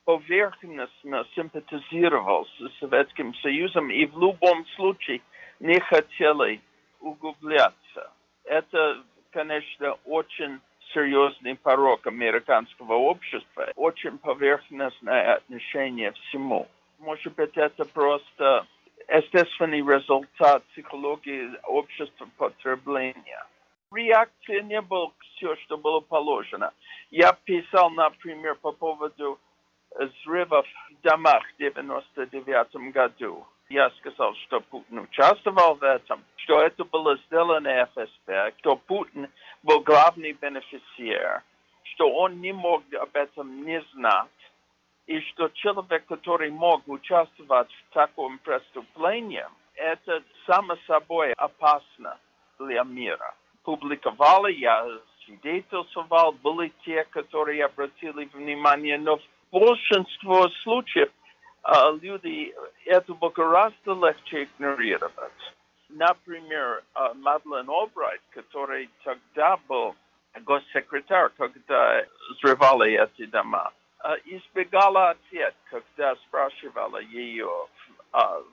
поверхностно 0.04 1.26
симпатизировал 1.36 2.48
с 2.48 2.80
Советским 2.80 3.34
Союзом 3.36 3.90
и 3.90 4.06
в 4.06 4.20
любом 4.20 4.66
случае 4.76 5.22
не 5.60 5.80
хотели 5.80 6.62
углубляться. 7.00 8.12
Это, 8.44 9.04
конечно, 9.36 9.98
очень 10.06 10.62
серьезный 10.94 11.56
порог 11.56 12.08
американского 12.08 12.94
общества, 12.94 13.70
очень 13.76 14.18
поверхностное 14.18 15.36
отношение 15.36 16.14
всему. 16.14 16.68
Может 17.00 17.36
быть, 17.36 17.58
это 17.58 17.84
просто 17.84 18.66
естественный 19.10 19.80
результат 19.82 20.64
психологии 20.72 21.52
общества 21.64 22.30
потребления. 22.38 23.46
Реакция 23.94 24.62
не 24.62 24.82
была 24.82 25.12
все, 25.20 25.58
что 25.58 25.78
было 25.78 26.00
положено. 26.00 26.72
Я 27.12 27.34
писал, 27.34 27.90
например, 27.90 28.56
по 28.56 28.72
поводу 28.72 29.38
взрывов 29.92 30.66
в 30.92 31.02
домах 31.02 31.44
в 31.52 31.58
99 31.58 32.94
году. 32.94 33.46
Я 33.70 33.90
сказал, 33.92 34.36
что 34.46 34.62
Путин 34.62 35.00
участвовал 35.00 35.76
в 35.76 35.84
этом, 35.84 36.24
что 36.38 36.62
это 36.62 36.84
было 36.84 37.18
сделано 37.26 37.86
ФСБ, 37.96 38.54
что 38.60 38.76
Путин 38.76 39.28
был 39.64 39.80
главный 39.80 40.34
бенефициар, 40.34 41.42
что 41.84 42.12
он 42.12 42.42
не 42.42 42.54
мог 42.54 42.84
об 42.94 43.16
этом 43.16 43.66
не 43.66 43.82
знать, 43.94 44.30
и 45.08 45.20
что 45.22 45.50
человек, 45.50 46.06
который 46.06 46.52
мог 46.52 46.88
участвовать 46.88 47.72
в 47.72 47.94
таком 47.94 48.38
преступлении, 48.40 49.46
это 49.74 50.24
само 50.46 50.78
собой 50.88 51.34
опасно 51.34 52.20
для 52.60 52.84
мира. 52.84 53.34
Публиковали, 53.64 54.54
я 54.54 54.88
свидетельствовал, 55.26 56.34
были 56.34 56.72
те, 56.86 57.04
которые 57.06 57.66
обратили 57.66 58.26
внимание, 58.26 59.00
но 59.00 59.18
в 59.18 59.22
большинстве 59.52 60.50
случаев 60.62 61.10
люди 62.02 62.54
это 62.86 63.14
было 63.14 63.30
гораздо 63.30 63.94
легче 63.94 64.44
игнорировать. 64.44 65.54
Например, 65.90 66.84
Мадлен 67.16 67.70
Олбрайт, 67.70 68.22
который 68.32 68.90
тогда 69.04 69.58
был 69.68 69.96
госсекретарь, 70.42 71.30
когда 71.38 72.06
взрывали 72.32 73.02
эти 73.02 73.26
дома, 73.26 73.72
избегала 74.26 75.12
ответ, 75.12 75.56
когда 75.70 76.16
спрашивала 76.28 76.98
ее 76.98 77.68
в 78.12 78.46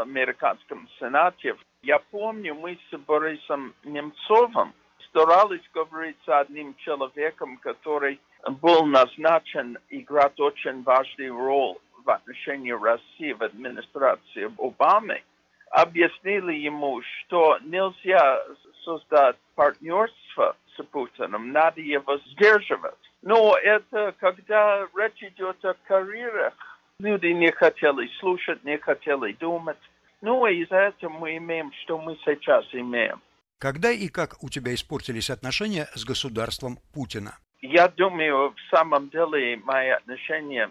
американском 0.00 0.88
сенате. 0.98 1.56
Я 1.82 1.98
помню, 1.98 2.54
мы 2.54 2.78
с 2.90 2.96
Борисом 2.98 3.74
Немцовым 3.82 4.72
старались 5.08 5.68
говорить 5.72 6.16
с 6.24 6.28
одним 6.28 6.74
человеком, 6.76 7.58
который 7.58 8.20
был 8.60 8.86
назначен 8.86 9.78
играть 9.90 10.38
очень 10.40 10.82
важную 10.82 11.36
роль 11.36 11.76
в 12.04 12.10
отношении 12.10 12.72
России 12.72 13.32
в 13.32 13.42
администрации 13.42 14.50
Обамы, 14.58 15.22
объяснили 15.70 16.54
ему, 16.54 17.00
что 17.02 17.58
нельзя 17.62 18.44
создать 18.84 19.36
партнерство 19.54 20.56
с 20.76 20.82
Путиным, 20.84 21.52
надо 21.52 21.80
его 21.80 22.18
сдерживать. 22.18 22.94
Но 23.22 23.56
это 23.56 24.14
когда 24.20 24.86
речь 24.96 25.22
идет 25.22 25.64
о 25.64 25.74
карьерах. 25.86 26.54
Люди 27.00 27.26
не 27.26 27.50
хотели 27.50 28.08
слушать, 28.20 28.62
не 28.64 28.78
хотели 28.78 29.32
думать. 29.32 29.78
Ну, 30.20 30.46
и 30.46 30.62
из-за 30.62 30.76
этого 30.76 31.10
мы 31.10 31.36
имеем, 31.38 31.72
что 31.82 31.98
мы 31.98 32.16
сейчас 32.24 32.64
имеем. 32.72 33.20
Когда 33.58 33.90
и 33.90 34.08
как 34.08 34.42
у 34.42 34.48
тебя 34.48 34.74
испортились 34.74 35.30
отношения 35.30 35.88
с 35.94 36.04
государством 36.04 36.78
Путина? 36.92 37.38
Я 37.62 37.88
думаю, 37.88 38.50
в 38.50 38.76
самом 38.76 39.08
деле 39.08 39.56
мои 39.56 39.88
отношения 39.88 40.70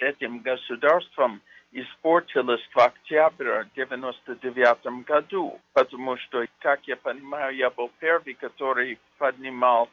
этим 0.00 0.40
государством 0.40 1.40
испортились 1.72 2.66
в 2.74 2.78
октябре 2.78 3.68
99 3.76 5.04
году, 5.04 5.60
потому 5.72 6.16
что, 6.16 6.44
как 6.58 6.80
я 6.88 6.96
понимаю, 6.96 7.54
я 7.54 7.70
был 7.70 7.90
первый, 8.00 8.34
который 8.34 8.98
поднимал 9.18 9.88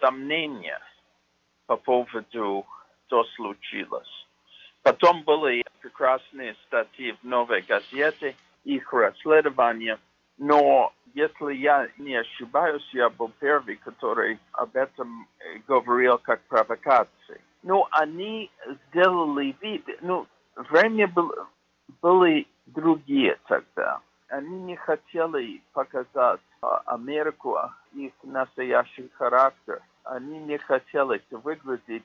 сомнения 0.00 0.80
по 1.66 1.76
поводу, 1.76 2.66
что 3.06 3.24
случилось. 3.36 4.26
Потом 4.82 5.22
были 5.24 5.62
прекрасные 5.80 6.54
статьи 6.66 7.12
в 7.12 7.24
«Новой 7.24 7.60
газете», 7.60 8.34
их 8.64 8.92
расследования, 8.92 9.98
но 10.36 10.92
если 11.14 11.54
я 11.54 11.88
не 11.98 12.14
ошибаюсь, 12.16 12.88
я 12.92 13.10
был 13.10 13.30
первый, 13.40 13.76
который 13.76 14.38
об 14.52 14.76
этом 14.76 15.28
говорил 15.66 16.18
как 16.18 16.40
провокации. 16.42 17.40
Ну, 17.62 17.86
они 17.90 18.50
сделали 18.88 19.54
вид, 19.60 19.84
ну, 20.00 20.26
время 20.56 21.08
было, 21.08 21.48
были 22.00 22.46
другие 22.66 23.38
тогда. 23.46 24.00
Они 24.28 24.60
не 24.60 24.76
хотели 24.76 25.62
показать 25.72 26.40
Америку 26.86 27.58
их 27.92 28.12
настоящий 28.22 29.10
характер. 29.14 29.82
Они 30.04 30.38
не 30.38 30.58
хотели 30.58 31.22
выглядеть 31.30 32.04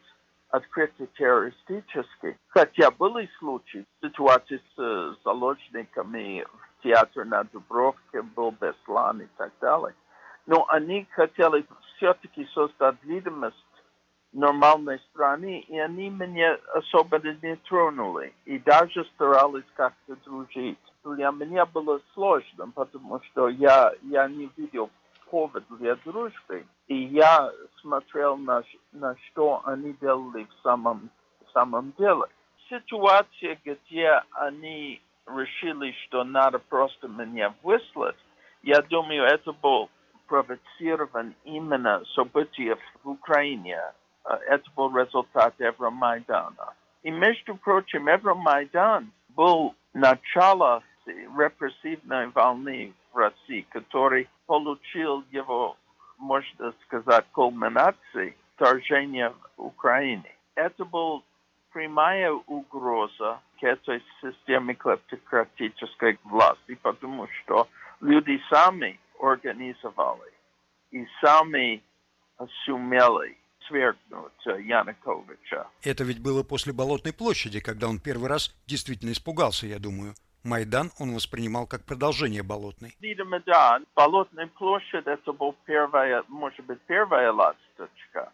открыто 0.49 1.05
террористически. 1.07 2.37
Хотя 2.47 2.91
были 2.91 3.29
случаи, 3.39 3.85
ситуации 4.01 4.61
с 4.75 5.23
заложниками 5.23 6.45
в 6.45 6.83
театр 6.83 7.25
на 7.25 7.43
Дубровке 7.43 8.21
был 8.21 8.51
Беслан 8.51 9.21
и 9.21 9.27
так 9.37 9.51
далее. 9.59 9.93
Но 10.45 10.65
они 10.69 11.07
хотели 11.11 11.65
все-таки 11.95 12.45
создать 12.53 12.95
видимость 13.03 13.64
нормальной 14.35 14.99
страны, 15.11 15.61
и 15.61 15.79
они 15.79 16.09
меня 16.09 16.59
особо 16.73 17.19
не 17.19 17.55
тронули. 17.67 18.33
И 18.45 18.59
даже 18.59 19.05
старались 19.15 19.65
как-то 19.75 20.15
дружить. 20.25 20.77
Для 21.03 21.31
меня 21.31 21.65
было 21.65 22.01
сложно, 22.13 22.69
потому 22.73 23.21
что 23.23 23.47
я, 23.47 23.93
я 24.03 24.27
не 24.27 24.49
видел 24.57 24.89
повод 25.29 25.63
для 25.79 25.95
дружбы. 25.95 26.65
И 26.87 26.95
я 26.95 27.51
смотрел 27.81 28.37
на, 28.37 28.63
на 28.91 29.15
что 29.27 29.61
они 29.65 29.93
делали 30.01 30.43
в 30.43 30.61
самом, 30.61 31.09
в 31.45 31.51
самом 31.51 31.93
деле. 31.97 32.23
Ситуация, 32.69 33.57
где 33.63 34.21
они 34.31 35.01
решили, 35.27 35.95
что 36.05 36.23
надо 36.23 36.59
просто 36.59 37.07
меня 37.07 37.53
выслать, 37.63 38.17
я 38.63 38.81
думаю, 38.81 39.23
это 39.23 39.53
был 39.53 39.89
провоцирован 40.27 41.35
именно 41.43 42.03
события 42.15 42.77
в 43.03 43.09
Украине. 43.09 43.79
Это 44.25 44.69
был 44.75 44.95
результат 44.97 45.53
Евромайдана. 45.59 46.73
И, 47.03 47.11
между 47.11 47.55
прочим, 47.55 48.07
Евромайдан 48.07 49.11
был 49.29 49.75
начало 49.93 50.81
репрессивной 51.05 52.27
волны 52.29 52.93
в 53.13 53.17
России, 53.17 53.67
который 53.69 54.27
получил 54.47 55.23
его, 55.31 55.77
можно 56.17 56.73
сказать, 56.85 57.25
кульминацией 57.31 58.35
вторжения 58.55 59.33
в 59.57 59.65
Украине. 59.65 60.35
Это 60.55 60.85
был 60.85 61.23
прямая 61.71 62.31
угроза 62.31 63.39
к 63.59 63.63
этой 63.63 64.01
системе 64.21 64.73
клептократической 64.73 66.17
власти, 66.23 66.75
потому 66.81 67.27
что 67.27 67.67
люди 68.01 68.41
сами 68.49 68.99
организовали 69.19 70.33
и 70.91 71.05
сами 71.21 71.83
сумели 72.65 73.37
свергнуть 73.67 74.45
Януковича. 74.45 75.67
Это 75.83 76.03
ведь 76.03 76.21
было 76.21 76.43
после 76.43 76.73
Болотной 76.73 77.13
площади, 77.13 77.59
когда 77.59 77.87
он 77.87 77.99
первый 77.99 78.29
раз 78.29 78.55
действительно 78.67 79.11
испугался, 79.11 79.67
я 79.67 79.79
думаю. 79.79 80.13
Майдан 80.43 80.91
он 80.99 81.15
воспринимал 81.15 81.65
как 81.65 81.83
продолжение 81.85 82.43
Болотной. 82.43 82.95
Майдан, 83.25 83.85
Болотная 83.95 84.47
площадь, 84.47 85.07
это 85.07 85.33
был 85.33 85.55
первая, 85.65 86.23
может 86.27 86.63
быть, 86.65 86.79
первая 86.87 87.31
ласточка. 87.31 88.31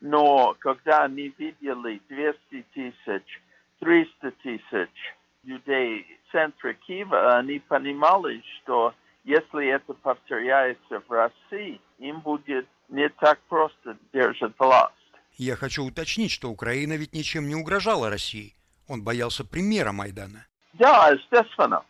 Но 0.00 0.54
когда 0.60 1.04
они 1.04 1.34
видели 1.36 2.00
200 2.08 2.64
тысяч, 2.72 3.42
300 3.80 4.30
тысяч 4.42 5.16
людей 5.42 6.06
в 6.28 6.32
центре 6.32 6.74
Киева, 6.74 7.36
они 7.36 7.58
понимали, 7.58 8.42
что 8.56 8.94
если 9.24 9.68
это 9.68 9.94
повторяется 9.94 11.02
в 11.06 11.10
России, 11.10 11.80
им 11.98 12.20
будет 12.20 12.68
не 12.88 13.08
так 13.08 13.38
просто 13.48 13.96
держать 14.12 14.52
власть. 14.58 14.94
Я 15.36 15.56
хочу 15.56 15.84
уточнить, 15.84 16.32
что 16.32 16.50
Украина 16.50 16.94
ведь 16.94 17.12
ничем 17.12 17.48
не 17.48 17.54
угрожала 17.54 18.10
России. 18.10 18.54
Он 18.88 19.02
боялся 19.02 19.44
примера 19.44 19.92
Майдана. 19.92 20.46
Да, 20.72 21.10
естественно. 21.10 21.84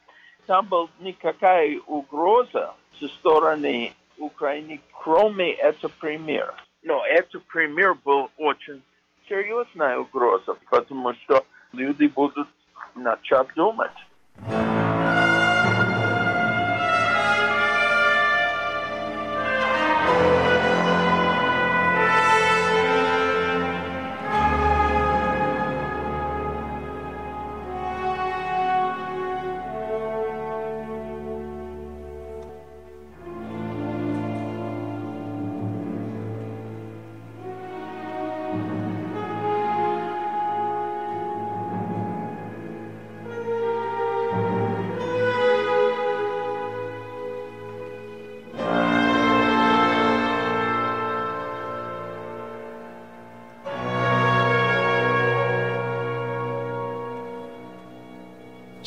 Там 0.46 0.66
была 0.66 0.88
никакая 1.00 1.78
угроза 1.86 2.74
со 2.98 3.08
стороны 3.08 3.92
Украины, 4.18 4.80
кроме 4.92 5.52
этого 5.52 5.92
примера. 6.00 6.54
Но 6.82 7.04
этот 7.06 7.44
пример 7.44 7.94
был 8.04 8.30
очень 8.36 8.82
серьезная 9.28 9.98
угроза, 9.98 10.54
потому 10.70 11.14
что 11.14 11.44
люди 11.72 12.06
будут 12.06 12.48
начать 12.94 13.48
думать. 13.54 13.92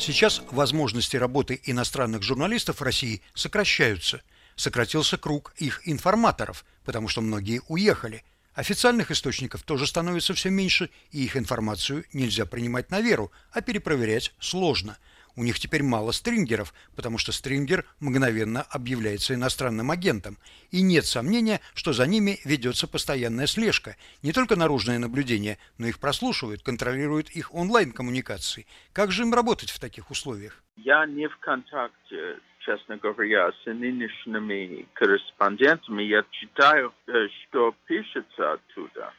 Сейчас 0.02 0.42
возможности 0.50 1.16
работы 1.16 1.60
иностранных 1.62 2.24
журналистов 2.24 2.80
в 2.80 2.82
России 2.82 3.22
сокращаются. 3.34 4.20
Сократился 4.56 5.16
круг 5.16 5.54
их 5.58 5.80
информаторов, 5.84 6.64
потому 6.84 7.06
что 7.06 7.20
многие 7.20 7.60
уехали. 7.68 8.24
Официальных 8.56 9.12
источников 9.12 9.62
тоже 9.62 9.86
становится 9.86 10.34
все 10.34 10.50
меньше, 10.50 10.90
и 11.12 11.22
их 11.22 11.36
информацию 11.36 12.04
нельзя 12.12 12.46
принимать 12.46 12.90
на 12.90 13.00
веру, 13.00 13.30
а 13.52 13.60
перепроверять 13.60 14.34
сложно– 14.40 14.98
у 15.36 15.44
них 15.44 15.58
теперь 15.58 15.82
мало 15.82 16.12
стрингеров, 16.12 16.74
потому 16.94 17.18
что 17.18 17.32
стрингер 17.32 17.84
мгновенно 18.00 18.62
объявляется 18.70 19.34
иностранным 19.34 19.90
агентом. 19.90 20.36
И 20.70 20.82
нет 20.82 21.06
сомнения, 21.06 21.60
что 21.74 21.92
за 21.92 22.06
ними 22.06 22.38
ведется 22.44 22.86
постоянная 22.86 23.46
слежка. 23.46 23.96
Не 24.22 24.32
только 24.32 24.56
наружное 24.56 24.98
наблюдение, 24.98 25.58
но 25.78 25.86
их 25.86 25.98
прослушивают, 25.98 26.62
контролируют 26.62 27.30
их 27.30 27.54
онлайн-коммуникации. 27.54 28.66
Как 28.92 29.10
же 29.10 29.22
им 29.22 29.32
работать 29.32 29.70
в 29.70 29.80
таких 29.80 30.10
условиях? 30.10 30.62
Я 30.76 31.06
не 31.06 31.28
в 31.28 31.36
контакте, 31.38 32.38
честно 32.60 32.96
говоря, 32.96 33.50
с 33.52 33.66
нынешними 33.66 34.86
корреспондентами. 34.94 36.02
Я 36.02 36.24
читаю, 36.30 36.92
э, 37.06 37.28
что 37.28 37.74
пишется 37.86 38.52
оттуда. 38.52 39.12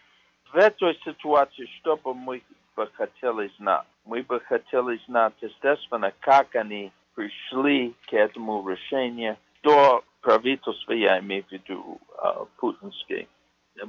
В 0.52 0.56
этой 0.56 0.94
ситуации, 1.04 1.68
что 1.80 1.98
бы 1.98 2.14
мы 2.14 2.44
бы 2.76 2.90
хотели 2.94 3.52
знать? 3.58 3.86
Мы 4.06 4.24
бы 4.24 4.40
хотели 4.42 5.00
знать, 5.08 5.34
естественно, 5.42 6.12
как 6.20 6.56
они 6.56 6.92
пришли 7.16 7.94
к 8.08 8.14
этому 8.14 8.68
решению 8.68 9.38
до 9.62 10.04
правительства, 10.22 10.94
я 10.94 11.20
имею 11.20 11.44
в 11.44 11.52
виду 11.52 12.00
uh, 12.18 12.48
путинский, 12.58 13.28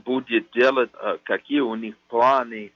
будет 0.04 0.50
делать, 0.52 0.90
uh, 0.92 1.18
какие 1.24 1.60
у 1.60 1.74
них 1.74 1.96
планы, 2.08 2.72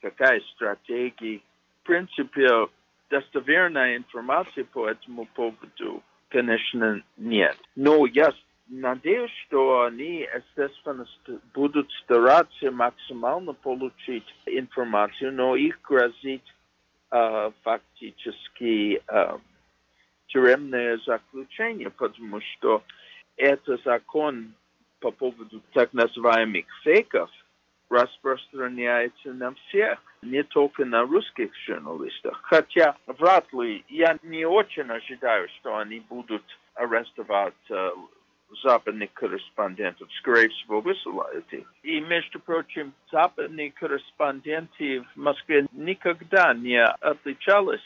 какая 0.00 0.40
стратегия. 0.54 1.40
В 1.82 1.86
принципе, 1.86 2.68
достоверной 3.08 3.96
информации 3.96 4.62
по 4.62 4.88
этому 4.88 5.26
поводу, 5.26 6.02
конечно, 6.28 7.02
нет. 7.16 7.56
Но 7.74 8.06
я 8.06 8.32
надеюсь, 8.70 9.32
что 9.46 9.82
они, 9.82 10.20
естественно, 10.20 11.06
будут 11.52 11.90
стараться 12.04 12.70
максимально 12.70 13.52
получить 13.52 14.24
информацию, 14.46 15.32
но 15.32 15.56
их 15.56 15.80
грозит 15.82 16.42
э, 17.10 17.50
фактически 17.62 19.02
э, 19.06 19.38
тюремное 20.28 20.98
заключение, 21.04 21.90
потому 21.90 22.40
что 22.40 22.82
это 23.36 23.76
закон 23.84 24.54
по 25.00 25.10
поводу 25.10 25.60
так 25.72 25.92
называемых 25.92 26.66
фейков 26.84 27.30
распространяется 27.88 29.32
на 29.32 29.52
всех, 29.54 29.98
не 30.22 30.44
только 30.44 30.84
на 30.84 31.02
русских 31.02 31.50
журналистах. 31.66 32.38
Хотя 32.42 32.96
вряд 33.06 33.52
ли, 33.52 33.84
я 33.88 34.16
не 34.22 34.44
очень 34.44 34.88
ожидаю, 34.88 35.48
что 35.58 35.76
они 35.76 35.98
будут 36.08 36.44
арестовать 36.74 37.54
э, 37.68 37.90
западных 38.62 39.12
корреспондентов, 39.12 40.08
скорее 40.14 40.48
всего, 40.48 40.80
высылают 40.80 41.50
их. 41.52 41.72
И, 41.82 42.00
между 42.00 42.40
прочим, 42.40 42.92
западные 43.10 43.70
корреспонденты 43.70 45.02
в 45.02 45.16
Москве 45.16 45.66
никогда 45.72 46.54
не 46.54 46.82
отличались 46.82 47.80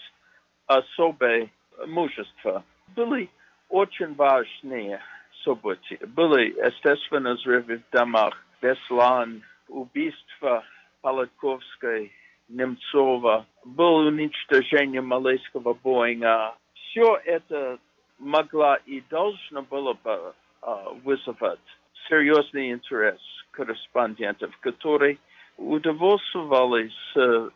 особое 0.67 1.51
мужество. 1.87 2.65
Были 2.95 3.29
очень 3.69 4.15
важные 4.15 5.01
события. 5.45 5.99
Были, 6.07 6.51
естественно, 6.51 7.35
взрывы 7.35 7.79
в 7.79 7.91
домах, 7.93 8.35
Беслан, 8.63 9.43
убийство 9.69 10.65
Полотковской, 11.03 12.13
Немцова, 12.49 13.47
было 13.65 14.09
уничтожение 14.09 15.01
малайского 15.01 15.75
Боинга. 15.75 16.55
Все 16.75 17.17
это 17.25 17.79
могло 18.19 18.77
и 18.87 19.03
должно 19.11 19.63
было 19.63 19.95
бы 19.95 20.35
вызывать 21.03 21.61
серьезный 22.09 22.73
интерес 22.73 23.21
корреспондентов, 23.51 24.57
которые 24.59 25.19
удовольствовались 25.57 26.93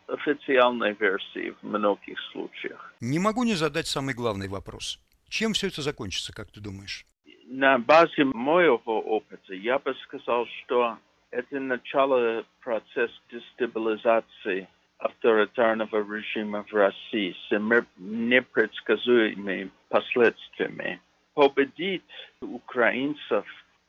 официальной 0.06 0.94
версией 0.94 1.54
в 1.60 1.62
многих 1.62 2.18
случаях. 2.32 2.94
Не 3.00 3.18
могу 3.18 3.44
не 3.44 3.54
задать 3.54 3.86
самый 3.86 4.14
главный 4.14 4.48
вопрос. 4.48 5.00
Чем 5.28 5.52
все 5.52 5.66
это 5.66 5.82
закончится, 5.82 6.32
как 6.32 6.50
ты 6.50 6.60
думаешь? 6.60 7.04
На 7.46 7.78
базе 7.78 8.24
моего 8.24 9.00
опыта 9.00 9.54
я 9.54 9.78
бы 9.78 9.94
сказал, 10.04 10.46
что 10.46 10.98
это 11.30 11.58
начало 11.60 12.44
процесса 12.60 13.14
дестабилизации 13.30 14.68
авторитарного 14.98 15.98
режима 15.98 16.64
в 16.64 16.72
России 16.72 17.36
с 17.48 17.58
непредсказуемыми 17.98 19.70
последствиями 19.88 21.00
победить 21.38 22.02
украинцев, 22.40 23.44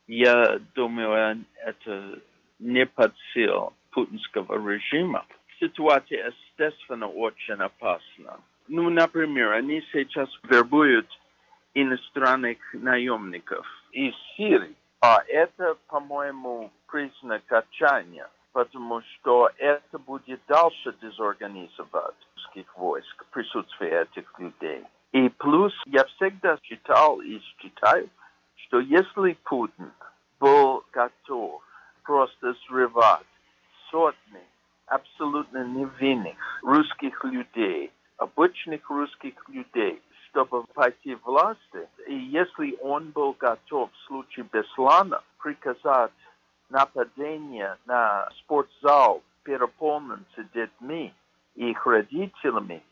я 0.08 0.60
думаю, 0.76 1.44
это 1.66 2.20
не 2.60 2.86
под 2.86 3.12
сил 3.34 3.74
путинского 3.90 4.54
режима. 4.70 5.26
Ситуация, 5.60 6.28
естественно, 6.28 7.08
очень 7.08 7.56
опасна. 7.56 8.40
Ну, 8.68 8.92
например, 8.92 9.54
они 9.54 9.82
сейчас 9.92 10.30
вербуют 10.44 11.08
иностранных 11.74 12.60
наемников 12.74 13.66
из 13.94 14.14
Сирии. 14.38 14.76
А 15.02 15.24
это, 15.28 15.76
по-моему, 15.88 16.72
признак 16.86 17.52
отчаяния, 17.52 18.30
потому 18.52 19.02
что 19.02 19.50
это 19.58 19.98
будет 19.98 20.40
дальше 20.48 20.94
дезорганизовать 21.02 22.16
войск, 22.76 23.26
присутствие 23.32 24.04
этих 24.04 24.40
людей. 24.40 24.84
И 25.12 25.30
плюс 25.30 25.74
я 25.86 26.06
всегда 26.06 26.58
считал 26.62 27.20
и 27.22 27.40
считаю, 27.40 28.10
что 28.56 28.80
если 28.80 29.34
Путин 29.44 29.92
был 30.40 30.84
готов 30.92 31.64
просто 32.04 32.54
срывать 32.68 33.26
сотни 33.90 34.44
абсолютно 34.86 35.66
невинных 35.66 36.38
русских 36.62 37.24
людей, 37.24 37.92
обычных 38.18 38.88
русских 38.90 39.34
людей, 39.50 40.02
чтобы 40.30 40.64
пойти 40.76 41.16
в 41.16 41.24
власти, 41.24 41.90
и 42.08 42.16
если 42.16 42.78
он 42.82 43.10
был 43.10 43.34
готов 43.34 43.92
в 43.92 43.98
случае 44.06 44.46
Беслана 44.52 45.24
приказать 45.40 46.12
нападение 46.70 47.78
на 47.86 48.30
спортзал 48.38 49.24
переполнен 49.44 50.24
детьми 50.54 51.14
и 51.56 51.72
их 51.72 51.86
родителями, 51.88 52.84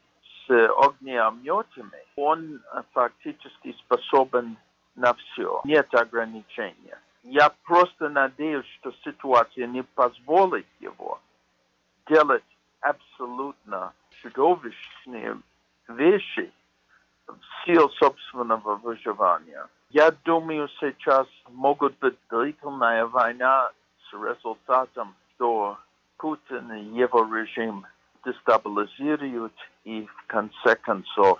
с 0.48 0.70
огнеометами, 0.78 2.07
он 2.18 2.62
фактически 2.94 3.74
способен 3.74 4.58
на 4.96 5.14
все. 5.14 5.62
Нет 5.64 5.94
ограничения. 5.94 7.00
Я 7.24 7.52
просто 7.64 8.10
надеюсь, 8.10 8.66
что 8.80 8.92
ситуация 9.04 9.68
не 9.68 9.84
позволит 9.84 10.66
его 10.80 11.20
делать 12.10 12.44
абсолютно 12.82 13.94
чудовищные 14.22 15.38
вещи 15.88 16.52
в 17.28 17.38
сил 17.66 17.90
собственного 17.92 18.76
выживания. 18.76 19.68
Я 19.90 20.12
думаю, 20.26 20.70
сейчас 20.80 21.28
могут 21.50 21.98
быть 22.00 22.18
длительная 22.30 23.06
война 23.06 23.70
с 24.10 24.14
результатом, 24.14 25.16
что 25.36 25.78
Путин 26.18 26.74
и 26.74 26.84
его 26.98 27.24
режим 27.36 27.86
дестабилизируют 28.26 29.54
и 29.84 30.06
в 30.06 30.26
конце 30.28 30.76
концов 30.78 31.40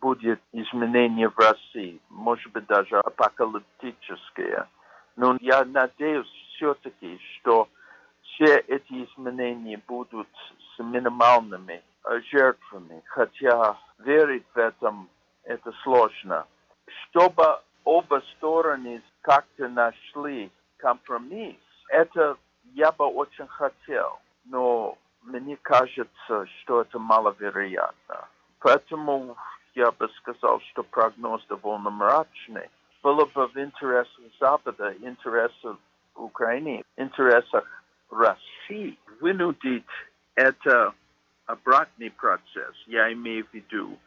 будет 0.00 0.40
изменение 0.52 1.28
в 1.28 1.38
России, 1.38 2.00
может 2.08 2.50
быть 2.52 2.66
даже 2.66 2.98
апокалиптическое. 2.98 4.68
Но 5.16 5.36
я 5.40 5.64
надеюсь 5.64 6.28
все-таки, 6.54 7.18
что 7.34 7.68
все 8.22 8.58
эти 8.58 9.04
изменения 9.04 9.80
будут 9.86 10.28
с 10.76 10.78
минимальными 10.78 11.82
жертвами, 12.30 13.02
хотя 13.06 13.76
верить 13.98 14.46
в 14.54 14.58
этом 14.58 15.08
это 15.44 15.72
сложно. 15.82 16.46
Чтобы 16.86 17.60
оба 17.84 18.22
стороны 18.36 19.02
как-то 19.22 19.68
нашли 19.68 20.50
компромисс, 20.76 21.56
это 21.88 22.36
я 22.74 22.92
бы 22.92 23.06
очень 23.06 23.46
хотел, 23.46 24.20
но 24.44 24.96
мне 25.22 25.56
кажется, 25.62 26.46
что 26.60 26.82
это 26.82 26.98
маловероятно. 26.98 28.28
Поэтому 28.60 29.36
я 29.74 29.90
бы 29.92 30.08
сказал, 30.18 30.60
что 30.70 30.82
прогноз 30.82 31.44
довольно 31.48 31.90
мрачный. 31.90 32.68
Было 33.02 33.24
бы 33.26 33.46
в 33.46 33.56
интересах 33.56 34.24
Запада, 34.40 34.94
интересах 35.00 35.76
Украины, 36.14 36.82
интересах 36.96 37.64
России 38.10 38.98
вынудить 39.20 39.84
это 40.34 40.92
обратный 41.46 42.10
процесс, 42.10 42.74
я 42.86 43.12
имею 43.12 43.46
в 43.46 43.54
виду 43.54 43.98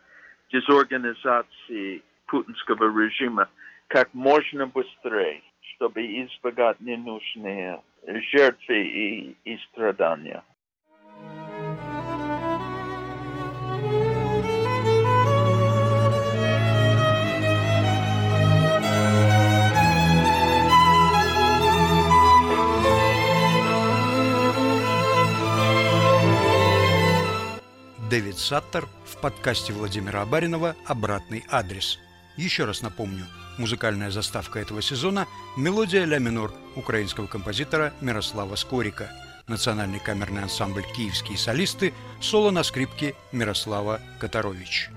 дезорганизации 0.51 2.03
путинского 2.27 2.85
режима 2.85 3.49
как 3.87 4.13
можно 4.13 4.67
быстрее, 4.67 5.41
чтобы 5.75 6.01
избегать 6.01 6.79
ненужные 6.79 7.81
жертвы 8.05 8.83
и, 8.83 9.37
и 9.43 9.57
страдания. 9.69 10.43
9 28.11 28.37
Саттер 28.37 28.89
в 29.05 29.15
подкасте 29.21 29.71
Владимира 29.71 30.21
Абаринова 30.21 30.75
«Обратный 30.85 31.45
адрес». 31.49 31.97
Еще 32.35 32.65
раз 32.65 32.81
напомню, 32.81 33.25
музыкальная 33.57 34.11
заставка 34.11 34.59
этого 34.59 34.81
сезона– 34.81 35.27
мелодия 35.55 36.03
ля 36.03 36.19
минор 36.19 36.53
украинского 36.75 37.27
композитора 37.27 37.93
Мирослава 38.01 38.57
Скорика, 38.57 39.09
национальный 39.47 39.99
камерный 39.99 40.43
ансамбль 40.43 40.83
«Киевские 40.93 41.37
солисты», 41.37 41.93
соло 42.19 42.51
на 42.51 42.63
скрипке 42.63 43.15
Мирослава 43.31 44.01
Которович. 44.19 44.89